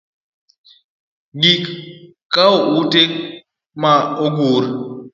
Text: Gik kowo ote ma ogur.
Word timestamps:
Gik 1.41 1.63
kowo 2.33 2.57
ote 2.79 3.01
ma 3.81 3.91
ogur. 4.25 4.63